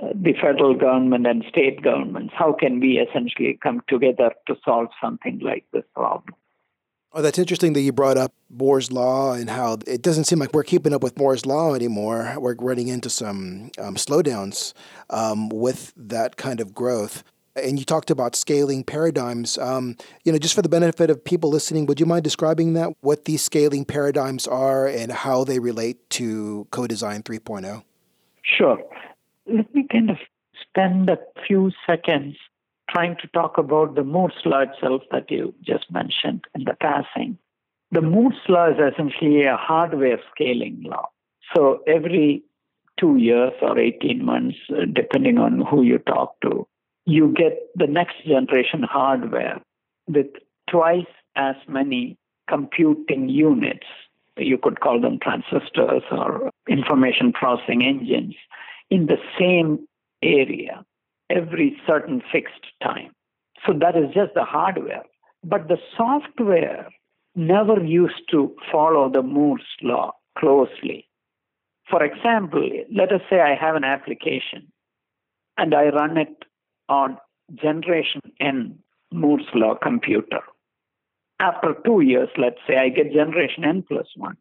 uh, 0.00 0.08
the 0.14 0.34
federal 0.34 0.74
government 0.74 1.26
and 1.26 1.44
state 1.48 1.82
governments, 1.82 2.34
how 2.36 2.52
can 2.52 2.80
we 2.80 2.98
essentially 2.98 3.58
come 3.62 3.80
together 3.88 4.32
to 4.46 4.56
solve 4.64 4.88
something 5.00 5.38
like 5.38 5.64
this 5.72 5.84
problem? 5.94 6.34
Oh, 7.18 7.22
that's 7.22 7.38
interesting 7.38 7.72
that 7.72 7.80
you 7.80 7.92
brought 7.92 8.18
up 8.18 8.34
Moore's 8.50 8.92
Law 8.92 9.32
and 9.32 9.48
how 9.48 9.78
it 9.86 10.02
doesn't 10.02 10.24
seem 10.24 10.38
like 10.38 10.52
we're 10.52 10.62
keeping 10.62 10.92
up 10.92 11.02
with 11.02 11.16
Moore's 11.16 11.46
Law 11.46 11.72
anymore. 11.72 12.34
We're 12.38 12.56
running 12.56 12.88
into 12.88 13.08
some 13.08 13.70
um, 13.78 13.94
slowdowns 13.94 14.74
um, 15.08 15.48
with 15.48 15.94
that 15.96 16.36
kind 16.36 16.60
of 16.60 16.74
growth. 16.74 17.24
And 17.54 17.78
you 17.78 17.86
talked 17.86 18.10
about 18.10 18.36
scaling 18.36 18.84
paradigms. 18.84 19.56
Um, 19.56 19.96
you 20.24 20.32
know, 20.32 20.36
just 20.36 20.52
for 20.52 20.60
the 20.60 20.68
benefit 20.68 21.08
of 21.08 21.24
people 21.24 21.48
listening, 21.48 21.86
would 21.86 21.98
you 21.98 22.04
mind 22.04 22.22
describing 22.22 22.74
that? 22.74 22.92
What 23.00 23.24
these 23.24 23.42
scaling 23.42 23.86
paradigms 23.86 24.46
are 24.46 24.86
and 24.86 25.10
how 25.10 25.42
they 25.42 25.58
relate 25.58 26.10
to 26.10 26.66
Co-Design 26.70 27.22
3.0? 27.22 27.82
Sure. 28.42 28.78
Let 29.46 29.74
me 29.74 29.86
kind 29.90 30.10
of 30.10 30.18
spend 30.68 31.08
a 31.08 31.16
few 31.46 31.70
seconds 31.86 32.36
trying 32.90 33.16
to 33.20 33.28
talk 33.28 33.58
about 33.58 33.94
the 33.94 34.04
Moore's 34.04 34.34
law 34.44 34.60
itself 34.60 35.02
that 35.10 35.30
you 35.30 35.54
just 35.62 35.90
mentioned 35.90 36.44
in 36.54 36.64
the 36.64 36.74
passing. 36.80 37.38
The 37.90 38.02
Moore's 38.02 38.34
law 38.48 38.68
is 38.68 38.76
essentially 38.92 39.44
a 39.44 39.56
hardware 39.56 40.18
scaling 40.34 40.82
law. 40.84 41.08
So 41.54 41.82
every 41.86 42.42
two 42.98 43.16
years 43.16 43.52
or 43.60 43.78
18 43.78 44.24
months, 44.24 44.56
uh, 44.70 44.86
depending 44.92 45.38
on 45.38 45.64
who 45.70 45.82
you 45.82 45.98
talk 45.98 46.40
to, 46.42 46.66
you 47.04 47.32
get 47.36 47.58
the 47.74 47.86
next 47.86 48.24
generation 48.26 48.82
hardware 48.82 49.60
with 50.08 50.26
twice 50.68 51.06
as 51.36 51.54
many 51.68 52.16
computing 52.48 53.28
units. 53.28 53.86
You 54.36 54.58
could 54.58 54.80
call 54.80 55.00
them 55.00 55.18
transistors 55.22 56.02
or 56.10 56.50
information 56.68 57.32
processing 57.32 57.84
engines 57.84 58.34
in 58.90 59.06
the 59.06 59.18
same 59.38 59.86
area 60.22 60.84
every 61.30 61.76
certain 61.86 62.22
fixed 62.32 62.66
time. 62.82 63.12
So 63.66 63.72
that 63.80 63.96
is 63.96 64.14
just 64.14 64.34
the 64.34 64.44
hardware. 64.44 65.02
But 65.44 65.68
the 65.68 65.78
software 65.96 66.88
never 67.34 67.82
used 67.82 68.22
to 68.30 68.54
follow 68.72 69.10
the 69.10 69.22
Moore's 69.22 69.62
law 69.82 70.12
closely. 70.38 71.08
For 71.88 72.02
example, 72.02 72.68
let 72.92 73.12
us 73.12 73.20
say 73.30 73.40
I 73.40 73.54
have 73.54 73.76
an 73.76 73.84
application 73.84 74.72
and 75.56 75.74
I 75.74 75.88
run 75.88 76.16
it 76.16 76.44
on 76.88 77.18
generation 77.54 78.20
N 78.40 78.78
Moore's 79.12 79.46
law 79.54 79.74
computer. 79.74 80.40
After 81.38 81.74
two 81.84 82.00
years, 82.00 82.28
let's 82.36 82.58
say 82.66 82.76
I 82.76 82.88
get 82.88 83.12
generation 83.12 83.64
N 83.64 83.84
plus 83.86 84.06
one, 84.16 84.36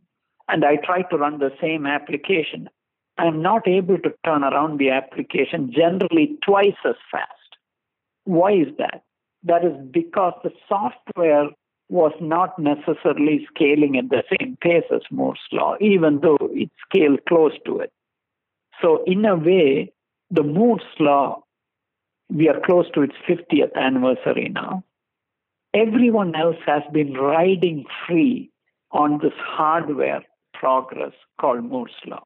and 0.48 0.64
I 0.64 0.78
try 0.78 1.04
to 1.04 1.18
run 1.18 1.40
the 1.40 1.52
same 1.62 1.86
application 1.86 2.70
I'm 3.18 3.42
not 3.42 3.68
able 3.68 3.98
to 4.00 4.14
turn 4.26 4.44
around 4.44 4.80
the 4.80 4.90
application 4.90 5.72
generally 5.72 6.38
twice 6.44 6.76
as 6.86 6.96
fast. 7.12 7.32
Why 8.26 8.54
is 8.54 8.68
that? 8.78 9.04
That 9.44 9.64
is 9.64 9.74
because 9.92 10.34
the 10.44 10.52
software 10.68 11.50
was 11.90 12.14
not 12.20 12.58
necessarily 12.58 13.48
scaling 13.54 13.98
at 13.98 14.10
the 14.10 14.24
same 14.38 14.58
pace 14.60 14.86
as 14.94 15.02
Moore's 15.12 15.40
law, 15.52 15.76
even 15.80 16.20
though 16.22 16.38
it 16.52 16.72
scaled 16.90 17.20
close 17.28 17.54
to 17.66 17.80
it. 17.80 17.94
So, 18.82 19.04
in 19.06 19.24
a 19.26 19.36
way, 19.36 19.94
the 20.32 20.44
Moore's 20.44 20.82
law, 21.00 21.44
we 22.30 22.50
are 22.50 22.60
close 22.60 22.88
to 22.96 23.02
its 23.04 23.16
50th 23.30 23.74
anniversary 23.76 24.50
now. 24.50 24.84
Everyone 25.74 26.36
else 26.36 26.58
has 26.66 26.82
been 26.92 27.14
riding 27.14 27.86
free 28.08 28.50
on 28.92 29.20
this 29.22 29.34
hardware 29.38 30.24
progress 30.54 31.14
called 31.40 31.64
Moore's 31.64 31.92
law. 32.08 32.24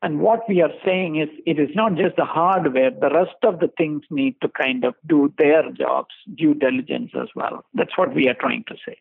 And 0.00 0.20
what 0.20 0.48
we 0.48 0.62
are 0.62 0.72
saying 0.84 1.16
is 1.16 1.28
it 1.44 1.58
is 1.58 1.70
not 1.74 1.96
just 1.96 2.16
the 2.16 2.24
hardware, 2.24 2.90
the 2.90 3.10
rest 3.10 3.36
of 3.42 3.58
the 3.58 3.68
things 3.76 4.02
need 4.10 4.36
to 4.42 4.48
kind 4.48 4.84
of 4.84 4.94
do 5.08 5.32
their 5.38 5.70
jobs, 5.72 6.14
due 6.36 6.54
diligence 6.54 7.10
as 7.20 7.28
well. 7.34 7.64
That's 7.74 7.98
what 7.98 8.14
we 8.14 8.28
are 8.28 8.36
trying 8.38 8.64
to 8.68 8.76
say. 8.86 8.98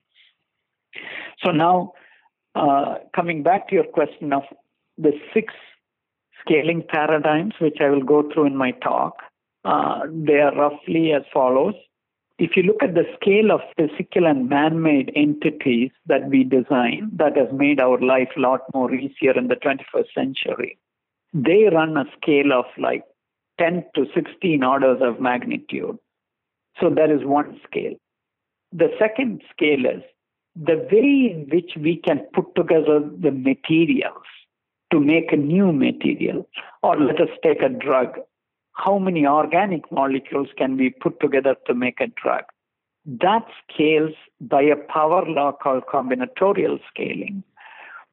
So 1.44 1.52
now, 1.52 1.94
uh, 2.56 2.96
coming 3.16 3.44
back 3.44 3.70
to 3.70 3.76
your 3.76 3.84
question 3.84 4.34
of 4.34 4.44
the 4.98 5.12
six 5.34 5.54
scaling 6.42 6.84
paradigms, 6.88 7.54
which 7.62 7.78
I 7.80 7.90
will 7.90 8.04
go 8.04 8.28
through 8.34 8.46
in 8.46 8.58
my 8.58 8.72
talk, 8.72 9.18
uh, 9.66 10.00
they 10.10 10.40
are 10.40 10.56
roughly 10.56 11.14
as 11.14 11.22
follows. 11.32 11.76
If 12.40 12.56
you 12.56 12.64
look 12.64 12.82
at 12.82 12.96
the 12.96 13.06
scale 13.22 13.52
of 13.52 13.62
physical 13.78 14.26
and 14.26 14.50
man 14.50 14.82
made 14.82 15.12
entities 15.16 15.92
that 16.08 16.30
we 16.30 16.44
design, 16.44 17.12
that 17.14 17.38
has 17.38 17.50
made 17.52 17.80
our 17.80 18.00
life 18.00 18.30
a 18.36 18.40
lot 18.40 18.62
more 18.74 18.94
easier 18.94 19.38
in 19.38 19.48
the 19.48 19.56
21st 19.56 20.14
century 20.16 20.80
they 21.34 21.66
run 21.72 21.98
a 21.98 22.06
scale 22.20 22.54
of 22.54 22.66
like 22.78 23.04
10 23.60 23.86
to 23.96 24.06
16 24.14 24.64
orders 24.64 25.00
of 25.02 25.20
magnitude. 25.20 25.98
So 26.80 26.90
that 26.90 27.10
is 27.10 27.26
one 27.26 27.60
scale. 27.66 27.96
The 28.72 28.90
second 29.00 29.42
scale 29.52 29.86
is 29.86 30.04
the 30.56 30.88
way 30.92 31.34
in 31.34 31.48
which 31.52 31.72
we 31.78 31.98
can 31.98 32.20
put 32.34 32.56
together 32.56 33.00
the 33.00 33.32
materials 33.32 34.26
to 34.92 35.00
make 35.00 35.32
a 35.32 35.38
new 35.38 35.72
material, 35.72 36.48
or 36.82 36.98
let 36.98 37.20
us 37.20 37.30
take 37.44 37.62
a 37.62 37.70
drug. 37.70 38.20
How 38.74 38.98
many 38.98 39.26
organic 39.26 39.92
molecules 39.92 40.48
can 40.58 40.78
we 40.78 40.90
put 40.90 41.20
together 41.20 41.56
to 41.66 41.74
make 41.74 42.00
a 42.00 42.08
drug? 42.08 42.44
That 43.06 43.46
scales 43.72 44.14
by 44.40 44.62
a 44.62 44.76
power 44.76 45.26
law 45.26 45.52
called 45.52 45.84
combinatorial 45.92 46.80
scaling, 46.90 47.44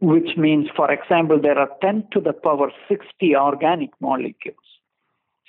which 0.04 0.37
means, 0.37 0.68
for 0.76 0.90
example, 0.92 1.40
there 1.40 1.58
are 1.58 1.70
10 1.80 2.08
to 2.12 2.20
the 2.20 2.34
power 2.34 2.70
60 2.88 3.34
organic 3.34 3.90
molecules. 4.00 4.56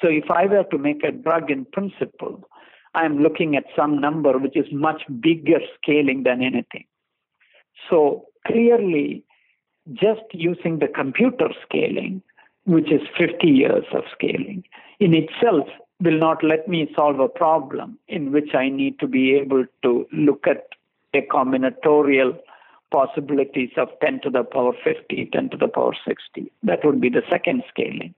So 0.02 0.08
if 0.08 0.32
I 0.32 0.46
were 0.46 0.64
to 0.72 0.78
make 0.78 1.04
a 1.04 1.12
drug 1.12 1.52
in 1.52 1.66
principle, 1.66 2.42
I'm 2.94 3.20
looking 3.20 3.58
at 3.58 3.66
some 3.76 4.00
number 4.00 4.38
which 4.38 4.56
is 4.56 4.68
much 4.72 5.02
bigger 5.20 5.60
scaling 5.76 6.24
than 6.24 6.42
anything. 6.42 6.86
So 7.90 8.28
clearly, 8.48 9.26
just 9.92 10.24
using 10.32 10.80
the 10.80 10.88
computer 10.88 11.50
scaling, 11.68 12.22
which 12.64 12.90
is 12.92 13.02
50 13.18 13.48
years 13.48 13.84
of 13.94 14.04
scaling, 14.14 14.64
in 15.02 15.14
itself 15.14 15.68
will 16.02 16.18
not 16.18 16.44
let 16.44 16.68
me 16.70 16.90
solve 16.96 17.20
a 17.20 17.28
problem 17.28 18.00
in 18.08 18.32
which 18.32 18.56
I 18.56 18.70
need 18.70 19.00
to 19.00 19.08
be 19.08 19.36
able 19.36 19.66
to 19.84 20.08
look 20.14 20.48
at 20.48 20.68
a 21.14 21.22
combinatorial 21.22 22.38
possibilities 22.92 23.72
of 23.78 23.90
10 24.02 24.22
to 24.24 24.30
the 24.30 24.44
power 24.44 24.74
50, 24.84 25.30
10 25.32 25.50
to 25.50 25.58
the 25.58 25.68
power 25.68 25.94
60. 26.08 26.52
That 26.64 26.80
would 26.84 27.02
be 27.02 27.10
the 27.10 27.24
second 27.30 27.64
scaling. 27.70 28.14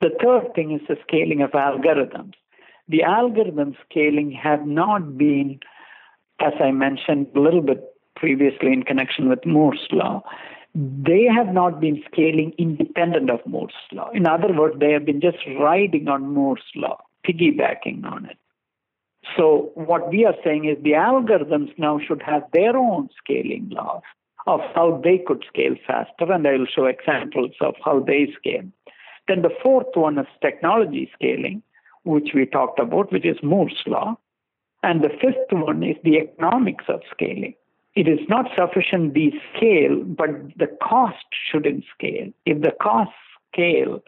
The 0.00 0.10
third 0.22 0.54
thing 0.54 0.72
is 0.72 0.80
the 0.88 0.96
scaling 1.06 1.42
of 1.42 1.52
algorithms. 1.52 2.34
The 2.88 3.04
algorithm 3.04 3.76
scaling 3.88 4.32
have 4.32 4.66
not 4.66 5.16
been, 5.16 5.60
as 6.40 6.52
I 6.60 6.72
mentioned 6.72 7.28
a 7.34 7.40
little 7.40 7.62
bit 7.62 7.82
previously 8.16 8.72
in 8.72 8.82
connection 8.82 9.28
with 9.28 9.46
Moore's 9.46 9.86
law, 9.92 10.22
they 10.74 11.26
have 11.34 11.52
not 11.54 11.80
been 11.80 12.02
scaling 12.10 12.52
independent 12.58 13.30
of 13.30 13.40
Moore's 13.46 13.74
law. 13.92 14.10
In 14.12 14.26
other 14.26 14.52
words, 14.52 14.76
they 14.78 14.92
have 14.92 15.04
been 15.04 15.20
just 15.20 15.38
riding 15.58 16.08
on 16.08 16.34
Moore's 16.34 16.64
law, 16.74 16.98
piggybacking 17.26 18.04
on 18.04 18.26
it. 18.26 18.38
So, 19.36 19.70
what 19.74 20.10
we 20.10 20.24
are 20.24 20.34
saying 20.44 20.64
is 20.64 20.82
the 20.82 20.92
algorithms 20.92 21.76
now 21.78 22.00
should 22.00 22.22
have 22.22 22.42
their 22.52 22.76
own 22.76 23.08
scaling 23.16 23.68
laws 23.70 24.02
of 24.46 24.60
how 24.74 25.00
they 25.04 25.18
could 25.18 25.44
scale 25.48 25.76
faster, 25.86 26.32
and 26.32 26.46
I 26.46 26.52
will 26.52 26.66
show 26.66 26.86
examples 26.86 27.52
of 27.60 27.74
how 27.84 28.00
they 28.00 28.32
scale. 28.36 28.64
Then 29.28 29.42
the 29.42 29.56
fourth 29.62 29.94
one 29.94 30.18
is 30.18 30.26
technology 30.40 31.08
scaling, 31.14 31.62
which 32.02 32.30
we 32.34 32.46
talked 32.46 32.80
about, 32.80 33.12
which 33.12 33.24
is 33.24 33.36
Moore's 33.42 33.80
law. 33.86 34.16
And 34.82 35.02
the 35.02 35.10
fifth 35.20 35.52
one 35.52 35.84
is 35.84 35.96
the 36.02 36.16
economics 36.18 36.86
of 36.88 37.02
scaling 37.12 37.54
it 37.94 38.08
is 38.08 38.20
not 38.28 38.46
sufficient 38.56 39.14
the 39.14 39.32
scale, 39.54 40.02
but 40.02 40.30
the 40.56 40.68
cost 40.82 41.26
shouldn't 41.50 41.84
scale. 41.96 42.30
If 42.46 42.62
the 42.62 42.72
costs 42.80 43.14
scale, 43.52 44.02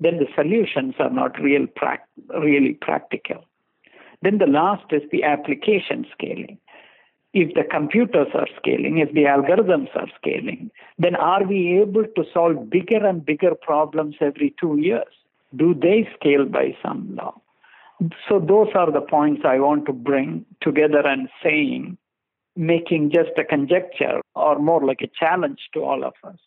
then 0.00 0.18
the 0.18 0.26
solutions 0.34 0.94
are 0.98 1.10
not 1.10 1.40
real 1.40 1.66
pra- 1.66 2.02
really 2.40 2.74
practical. 2.74 3.44
Then 4.22 4.38
the 4.38 4.46
last 4.46 4.84
is 4.90 5.02
the 5.10 5.22
application 5.24 6.06
scaling. 6.12 6.58
If 7.34 7.54
the 7.54 7.62
computers 7.62 8.28
are 8.34 8.48
scaling, 8.56 8.98
if 8.98 9.12
the 9.12 9.24
algorithms 9.24 9.94
are 9.94 10.08
scaling, 10.20 10.70
then 10.98 11.14
are 11.14 11.44
we 11.44 11.78
able 11.80 12.04
to 12.04 12.24
solve 12.32 12.70
bigger 12.70 13.06
and 13.06 13.24
bigger 13.24 13.54
problems 13.54 14.16
every 14.20 14.54
two 14.58 14.78
years? 14.78 15.12
Do 15.54 15.74
they 15.74 16.08
scale 16.18 16.46
by 16.46 16.76
some 16.82 17.14
law? 17.14 17.40
So 18.28 18.38
those 18.38 18.68
are 18.74 18.90
the 18.90 19.00
points 19.00 19.42
I 19.44 19.58
want 19.58 19.86
to 19.86 19.92
bring 19.92 20.46
together 20.62 21.06
and 21.06 21.28
saying 21.42 21.98
making 22.56 23.10
just 23.10 23.30
a 23.38 23.44
conjecture 23.44 24.20
or 24.34 24.58
more 24.58 24.84
like 24.84 25.00
a 25.00 25.10
challenge 25.18 25.60
to 25.74 25.80
all 25.84 26.04
of 26.04 26.14
us. 26.24 26.38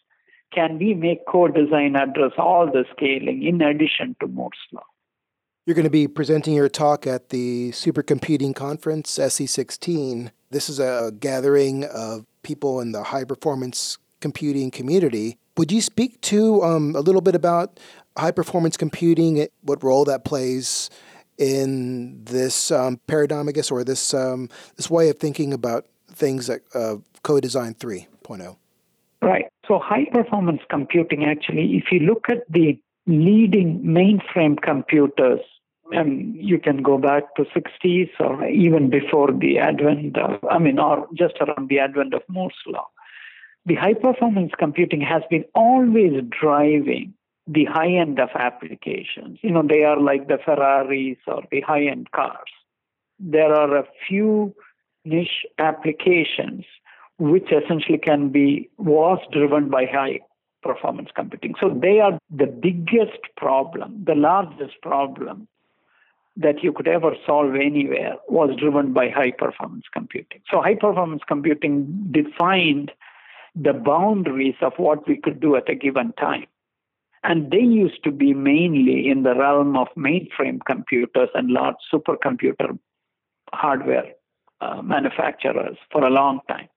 Can 0.54 0.78
we 0.78 0.94
make 0.94 1.25
co-design 1.25 1.96
address 1.96 2.34
all 2.38 2.66
the 2.66 2.84
scaling 2.92 3.44
in 3.44 3.62
addition 3.62 4.16
to 4.20 4.28
Moore's 4.28 4.58
law? 4.74 4.84
You're 5.65 5.75
going 5.75 5.84
to 5.84 5.91
be 5.91 6.08
presenting 6.08 6.56
your 6.56 6.70
talk 6.70 7.06
at 7.06 7.29
the 7.29 7.70
Supercomputing 7.70 8.55
Conference, 8.55 9.20
SC16. 9.20 10.31
This 10.50 10.70
is 10.70 10.79
a 10.79 11.12
gathering 11.20 11.83
of 11.83 12.25
people 12.42 12.79
in 12.81 12.94
the 12.94 13.03
high 13.03 13.25
performance 13.25 14.00
computing 14.22 14.72
community. 14.72 15.38
Would 15.57 15.72
you 15.72 15.81
speak 15.81 16.20
to 16.22 16.64
um, 16.64 16.96
a 16.96 17.01
little 17.01 17.22
bit 17.22 17.36
about 17.36 17.79
high 18.18 18.31
performance 18.31 18.75
computing, 18.75 19.48
what 19.62 19.83
role 19.83 20.03
that 20.05 20.25
plays 20.25 20.90
in 21.38 22.24
this 22.24 22.72
um, 22.72 23.00
paradigm, 23.05 23.48
I 23.48 23.51
guess, 23.51 23.70
or 23.70 23.83
this 23.83 24.16
um, 24.16 24.50
this 24.77 24.90
way 24.90 25.09
of 25.09 25.20
thinking 25.20 25.53
about 25.53 25.86
things 26.12 26.48
that 26.48 26.62
uh, 26.74 26.96
co-design 27.24 27.75
3.0 27.75 28.57
right 29.22 29.46
so 29.68 29.79
high 29.79 30.05
performance 30.12 30.62
computing 30.70 31.24
actually 31.24 31.77
if 31.77 31.92
you 31.92 32.00
look 32.00 32.25
at 32.29 32.44
the 32.50 32.77
leading 33.07 33.81
mainframe 33.83 34.62
computers 34.62 35.40
and 35.92 36.36
you 36.36 36.60
can 36.60 36.82
go 36.82 36.98
back 36.98 37.36
to 37.36 37.44
60s 37.44 38.10
or 38.20 38.46
even 38.48 38.90
before 38.90 39.32
the 39.32 39.60
advent 39.60 40.18
of, 40.18 40.40
I 40.50 40.60
mean, 40.60 40.80
or 40.80 41.08
just 41.14 41.36
around 41.42 41.70
the 41.70 41.80
advent 41.80 42.14
of 42.14 42.22
Moore's 42.27 42.54
law. 42.68 42.88
The 43.66 43.75
high 43.75 43.94
performance 43.94 44.51
computing 44.58 45.01
has 45.01 45.22
been 45.30 45.46
always 45.54 46.14
driving 46.30 47.14
the 47.48 47.66
high 47.66 47.92
end 47.92 48.20
of 48.20 48.30
applications. 48.36 49.40
You 49.42 49.51
know, 49.51 49.64
they 49.68 49.84
are 49.84 50.00
like 50.00 50.27
the 50.27 50.38
Ferraris 50.44 51.18
or 51.27 51.44
the 51.51 51.62
high 51.62 51.86
end 51.86 52.12
cars. 52.12 52.50
There 53.20 53.54
are 53.54 53.77
a 53.77 53.88
few 54.08 54.56
niche 55.06 55.46
applications 55.58 56.66
which 57.18 57.51
essentially 57.51 58.00
can 58.00 58.30
be 58.30 58.70
was 58.77 59.20
driven 59.32 59.70
by 59.70 59.86
high 59.86 60.22
performance 60.64 61.10
computing. 61.16 61.54
So 61.60 61.70
they 61.70 62.00
are 62.00 62.18
the 62.30 62.48
biggest 62.48 63.20
problem, 63.38 64.04
the 64.06 64.16
largest 64.16 64.82
problem 64.82 65.48
that 66.37 66.63
you 66.63 66.72
could 66.72 66.87
ever 66.87 67.15
solve 67.25 67.55
anywhere 67.55 68.15
was 68.27 68.55
driven 68.57 68.94
by 68.94 69.09
high 69.09 69.31
performance 69.31 69.85
computing. 69.91 70.41
So 70.50 70.61
high 70.61 70.75
performance 70.75 71.22
computing 71.27 72.07
defined 72.11 72.91
the 73.55 73.74
boundaries 73.74 74.55
of 74.61 74.74
what 74.77 75.07
we 75.07 75.17
could 75.17 75.41
do 75.41 75.55
at 75.55 75.70
a 75.70 75.75
given 75.75 76.13
time. 76.13 76.46
And 77.24 77.51
they 77.51 77.59
used 77.59 78.03
to 78.05 78.11
be 78.11 78.33
mainly 78.33 79.09
in 79.09 79.24
the 79.24 79.35
realm 79.35 79.75
of 79.77 79.87
mainframe 79.96 80.59
computers 80.65 81.29
and 81.35 81.51
large 81.51 81.75
supercomputer 81.94 82.79
hardware 83.53 84.13
uh, 84.61 84.81
manufacturers 84.81 85.77
for 85.91 86.03
a 86.03 86.09
long 86.09 86.39
time. 86.48 86.70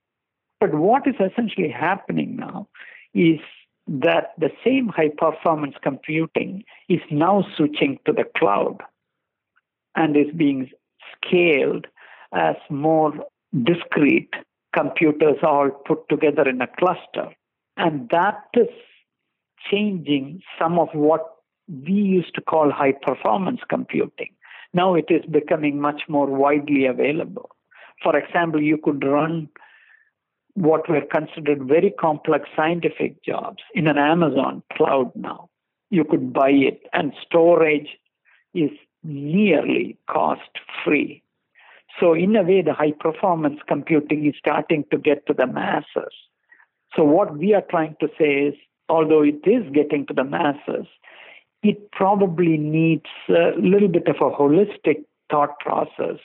But 0.60 0.74
what 0.74 1.06
is 1.06 1.14
essentially 1.14 1.70
happening 1.70 2.36
now 2.36 2.68
is 3.14 3.38
that 3.86 4.32
the 4.38 4.50
same 4.64 4.88
high 4.88 5.10
performance 5.16 5.76
computing 5.82 6.64
is 6.88 7.00
now 7.10 7.46
switching 7.56 7.98
to 8.06 8.12
the 8.12 8.24
cloud 8.36 8.82
and 9.96 10.16
is 10.16 10.32
being 10.36 10.70
scaled 11.16 11.86
as 12.32 12.56
more 12.70 13.12
discrete 13.62 14.34
computers 14.74 15.36
all 15.42 15.70
put 15.70 16.08
together 16.08 16.48
in 16.48 16.60
a 16.60 16.66
cluster. 16.66 17.32
And 17.76 18.08
that 18.10 18.44
is 18.54 18.68
changing 19.70 20.42
some 20.58 20.78
of 20.78 20.88
what 20.92 21.22
we 21.68 21.92
used 21.92 22.34
to 22.34 22.40
call 22.40 22.70
high 22.70 22.92
performance 22.92 23.60
computing. 23.68 24.34
Now 24.72 24.94
it 24.94 25.06
is 25.08 25.24
becoming 25.30 25.80
much 25.80 26.02
more 26.08 26.26
widely 26.26 26.86
available. 26.86 27.50
For 28.02 28.16
example, 28.16 28.62
you 28.62 28.76
could 28.76 29.04
run 29.04 29.48
what 30.54 30.88
were 30.88 31.02
considered 31.02 31.66
very 31.66 31.90
complex 31.90 32.48
scientific 32.56 33.22
jobs 33.24 33.62
in 33.74 33.86
an 33.86 33.98
Amazon 33.98 34.62
cloud 34.72 35.12
now. 35.14 35.48
You 35.90 36.04
could 36.04 36.32
buy 36.32 36.50
it, 36.50 36.82
and 36.92 37.12
storage 37.24 37.88
is 38.52 38.70
nearly 39.04 39.96
cost 40.10 40.50
free. 40.84 41.22
So, 42.00 42.12
in 42.14 42.34
a 42.34 42.42
way, 42.42 42.62
the 42.62 42.74
high 42.74 42.92
performance 42.98 43.60
computing 43.68 44.26
is 44.26 44.34
starting 44.38 44.84
to 44.90 44.98
get 44.98 45.26
to 45.26 45.34
the 45.34 45.46
masses. 45.46 46.12
So, 46.96 47.04
what 47.04 47.38
we 47.38 47.54
are 47.54 47.62
trying 47.70 47.96
to 48.00 48.08
say 48.18 48.48
is, 48.48 48.54
although 48.88 49.22
it 49.22 49.46
is 49.46 49.62
getting 49.72 50.06
to 50.06 50.14
the 50.14 50.24
masses, 50.24 50.86
it 51.62 51.92
probably 51.92 52.56
needs 52.56 53.06
a 53.28 53.52
little 53.58 53.88
bit 53.88 54.08
of 54.08 54.16
a 54.16 54.34
holistic 54.34 55.04
thought 55.30 55.58
process 55.60 56.18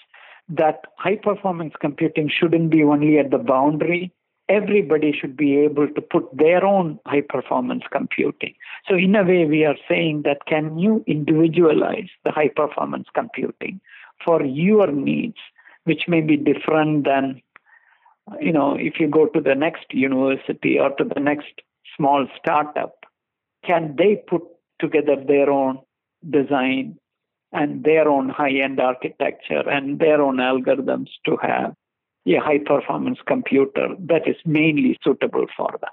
that 0.49 0.81
high 0.97 1.15
performance 1.15 1.73
computing 1.79 2.29
shouldn't 2.29 2.71
be 2.71 2.83
only 2.83 3.19
at 3.19 3.29
the 3.29 3.37
boundary. 3.37 4.11
Everybody 4.49 5.13
should 5.13 5.37
be 5.37 5.57
able 5.57 5.87
to 5.87 6.01
put 6.01 6.25
their 6.35 6.65
own 6.65 6.99
high 7.05 7.21
performance 7.21 7.83
computing. 7.91 8.55
So, 8.87 8.95
in 8.95 9.15
a 9.15 9.23
way, 9.23 9.45
we 9.45 9.63
are 9.63 9.77
saying 9.87 10.23
that 10.23 10.45
can 10.47 10.79
you 10.79 11.03
individualize 11.05 12.09
the 12.25 12.31
high 12.31 12.49
performance 12.49 13.07
computing 13.13 13.79
for 14.25 14.43
your 14.43 14.91
needs, 14.91 15.37
which 15.83 16.07
may 16.07 16.21
be 16.21 16.35
different 16.35 17.05
than, 17.05 17.41
you 18.41 18.51
know, 18.51 18.75
if 18.75 18.99
you 18.99 19.07
go 19.07 19.27
to 19.27 19.39
the 19.39 19.55
next 19.55 19.85
university 19.91 20.79
or 20.79 20.89
to 20.95 21.03
the 21.03 21.19
next 21.19 21.61
small 21.95 22.27
startup, 22.37 23.05
can 23.63 23.95
they 23.97 24.15
put 24.27 24.41
together 24.79 25.15
their 25.15 25.49
own 25.51 25.79
design 26.27 26.97
and 27.51 27.83
their 27.83 28.07
own 28.07 28.29
high 28.29 28.51
end 28.51 28.79
architecture 28.79 29.67
and 29.69 29.99
their 29.99 30.21
own 30.21 30.37
algorithms 30.37 31.09
to 31.25 31.37
have 31.41 31.75
a 32.25 32.39
high 32.39 32.59
performance 32.59 33.19
computer 33.25 33.89
that 33.99 34.27
is 34.27 34.35
mainly 34.45 34.97
suitable 35.03 35.45
for 35.55 35.71
them. 35.81 35.89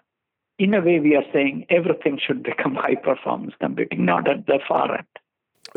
in 0.59 0.75
a 0.75 0.81
way, 0.81 1.01
we 1.01 1.15
are 1.15 1.25
saying 1.33 1.67
everything 1.71 2.19
should 2.25 2.43
become 2.43 2.75
high 2.87 2.95
performance 2.95 3.55
computing, 3.61 4.05
not 4.05 4.29
at 4.29 4.47
the 4.47 4.59
far 4.67 4.97
end. 4.97 5.07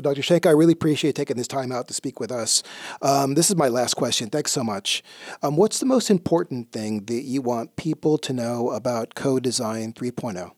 Dr. 0.02 0.22
Shankar, 0.22 0.52
I 0.52 0.56
really 0.56 0.74
appreciate 0.74 1.16
taking 1.16 1.36
this 1.36 1.48
time 1.48 1.72
out 1.72 1.88
to 1.90 1.94
speak 1.94 2.20
with 2.20 2.32
us. 2.32 2.64
Um, 3.02 3.34
this 3.34 3.50
is 3.50 3.58
my 3.58 3.68
last 3.68 3.96
question. 3.96 4.30
Thanks 4.30 4.52
so 4.52 4.64
much. 4.64 5.04
Um, 5.42 5.58
what's 5.58 5.80
the 5.80 5.86
most 5.86 6.10
important 6.10 6.72
thing 6.72 7.06
that 7.06 7.24
you 7.24 7.42
want 7.42 7.76
people 7.76 8.18
to 8.20 8.32
know 8.32 8.70
about 8.70 9.16
Co-Design 9.16 9.94
3.0? 9.94 10.52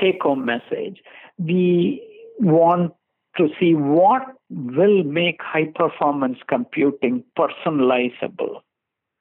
Take 0.00 0.22
home 0.22 0.44
message. 0.44 1.02
We 1.38 2.02
want 2.40 2.94
to 3.36 3.48
see 3.60 3.74
what 3.74 4.22
will 4.48 5.04
make 5.04 5.40
high 5.40 5.70
performance 5.74 6.38
computing 6.48 7.22
personalizable 7.38 8.62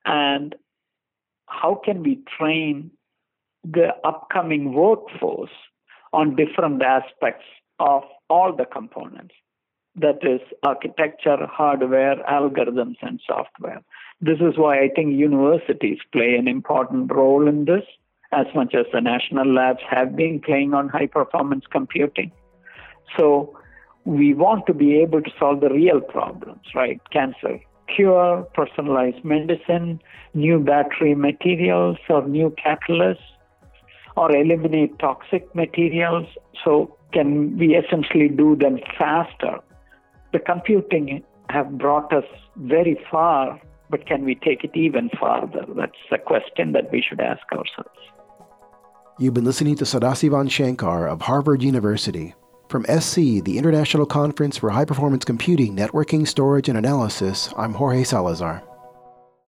and 0.09 0.55
how 1.45 1.79
can 1.85 2.01
we 2.01 2.19
train 2.37 2.91
the 3.63 3.89
upcoming 4.03 4.73
workforce 4.73 5.51
on 6.13 6.35
different 6.35 6.81
aspects 6.81 7.45
of 7.79 8.03
all 8.29 8.55
the 8.55 8.65
components 8.65 9.35
that 9.95 10.19
is 10.23 10.41
architecture, 10.63 11.45
hardware, 11.45 12.15
algorithms, 12.29 12.95
and 13.01 13.21
software. 13.27 13.81
This 14.19 14.39
is 14.39 14.57
why 14.57 14.79
I 14.79 14.89
think 14.95 15.13
universities 15.13 15.99
play 16.11 16.35
an 16.35 16.47
important 16.47 17.11
role 17.11 17.47
in 17.47 17.65
this, 17.65 17.83
as 18.31 18.47
much 18.55 18.73
as 18.73 18.85
the 18.91 19.01
national 19.01 19.53
labs 19.53 19.81
have 19.89 20.15
been 20.15 20.39
playing 20.39 20.73
on 20.73 20.89
high 20.89 21.07
performance 21.07 21.65
computing. 21.71 22.31
So 23.17 23.57
we 24.05 24.33
want 24.33 24.65
to 24.67 24.73
be 24.73 24.99
able 25.01 25.21
to 25.21 25.31
solve 25.37 25.61
the 25.61 25.69
real 25.69 26.01
problems, 26.01 26.61
right? 26.73 26.99
Cancer 27.11 27.59
cure, 27.95 28.47
personalized 28.53 29.23
medicine, 29.23 30.01
new 30.33 30.59
battery 30.59 31.15
materials 31.15 31.97
or 32.09 32.27
new 32.27 32.53
catalysts, 32.63 33.17
or 34.15 34.35
eliminate 34.35 34.97
toxic 34.99 35.53
materials. 35.55 36.27
So 36.63 36.97
can 37.13 37.57
we 37.57 37.75
essentially 37.75 38.29
do 38.29 38.55
them 38.55 38.79
faster 38.97 39.59
the 40.31 40.39
computing 40.39 41.23
have 41.49 41.77
brought 41.77 42.13
us 42.13 42.25
very 42.57 42.97
far, 43.09 43.59
but 43.89 44.05
can 44.05 44.23
we 44.23 44.35
take 44.35 44.63
it 44.63 44.71
even 44.75 45.09
farther? 45.19 45.65
That's 45.75 45.91
a 46.11 46.17
question 46.17 46.73
that 46.73 46.91
we 46.91 47.03
should 47.07 47.19
ask 47.19 47.41
ourselves. 47.51 47.97
You've 49.17 49.33
been 49.33 49.45
listening 49.45 49.75
to 49.77 49.83
Sadasivan 49.83 50.49
Shankar 50.49 51.07
of 51.07 51.21
Harvard 51.21 51.61
University. 51.61 52.35
From 52.69 52.85
SC, 52.85 53.41
the 53.43 53.57
International 53.57 54.05
Conference 54.05 54.55
for 54.55 54.69
High 54.69 54.85
Performance 54.85 55.25
Computing, 55.25 55.75
Networking, 55.75 56.27
Storage, 56.27 56.69
and 56.69 56.77
Analysis, 56.77 57.51
I'm 57.57 57.73
Jorge 57.73 58.03
Salazar. 58.03 58.68